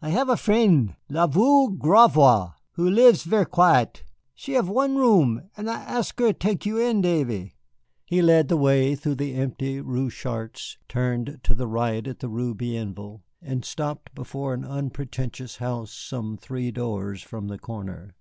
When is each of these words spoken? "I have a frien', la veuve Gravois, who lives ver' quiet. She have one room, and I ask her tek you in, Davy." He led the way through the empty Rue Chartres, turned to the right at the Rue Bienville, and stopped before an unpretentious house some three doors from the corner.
"I 0.00 0.08
have 0.08 0.30
a 0.30 0.38
frien', 0.38 0.96
la 1.10 1.26
veuve 1.26 1.78
Gravois, 1.78 2.54
who 2.76 2.88
lives 2.88 3.24
ver' 3.24 3.44
quiet. 3.44 4.04
She 4.34 4.54
have 4.54 4.70
one 4.70 4.96
room, 4.96 5.50
and 5.54 5.68
I 5.68 5.74
ask 5.82 6.18
her 6.18 6.32
tek 6.32 6.64
you 6.64 6.78
in, 6.78 7.02
Davy." 7.02 7.56
He 8.06 8.22
led 8.22 8.48
the 8.48 8.56
way 8.56 8.94
through 8.94 9.16
the 9.16 9.34
empty 9.34 9.82
Rue 9.82 10.08
Chartres, 10.10 10.78
turned 10.88 11.40
to 11.42 11.54
the 11.54 11.66
right 11.68 12.06
at 12.08 12.20
the 12.20 12.28
Rue 12.30 12.54
Bienville, 12.54 13.22
and 13.42 13.66
stopped 13.66 14.14
before 14.14 14.54
an 14.54 14.64
unpretentious 14.64 15.58
house 15.58 15.92
some 15.92 16.38
three 16.38 16.70
doors 16.70 17.20
from 17.20 17.48
the 17.48 17.58
corner. 17.58 18.14